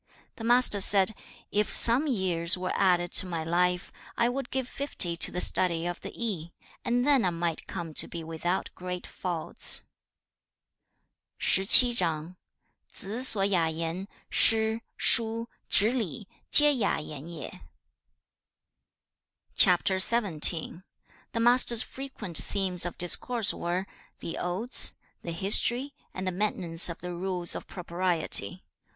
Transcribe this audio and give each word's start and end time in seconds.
The 0.37 0.43
Master 0.43 0.81
said, 0.81 1.11
'If 1.51 1.71
some 1.75 2.07
years 2.07 2.57
were 2.57 2.71
added 2.73 3.11
to 3.11 3.27
my 3.27 3.43
life, 3.43 3.91
I 4.17 4.29
would 4.29 4.49
give 4.49 4.67
fifty 4.67 5.15
to 5.17 5.31
the 5.31 5.39
study 5.41 5.85
of 5.85 6.01
the 6.01 6.11
Yi, 6.11 6.53
and 6.83 7.05
then 7.05 7.23
I 7.23 7.29
might 7.29 7.67
come 7.67 7.93
to 7.93 8.07
be 8.07 8.23
without 8.23 8.71
great 8.73 9.05
faults.' 9.05 9.83
CHAP. 11.37 11.65
XVII 11.65 12.01
The 12.89 14.11
Master's 21.35 21.83
frequent 21.83 22.37
themes 22.39 22.85
of 22.87 22.97
discourse 22.97 23.53
were 23.53 23.85
the 24.17 24.37
Odes, 24.39 24.93
the 25.21 25.31
History, 25.31 25.93
and 26.11 26.25
the 26.27 26.31
maintenance 26.31 26.89
of 26.89 27.01
the 27.01 27.13
Rules 27.13 27.53
of 27.53 27.67
Propriety. 27.67 28.63